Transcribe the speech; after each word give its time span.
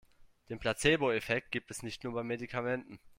Den 0.49 0.57
Placeboeffekt 0.57 1.51
gibt 1.51 1.69
es 1.69 1.83
nicht 1.83 2.03
nur 2.03 2.13
bei 2.13 2.23
Medikamenten. 2.23 2.97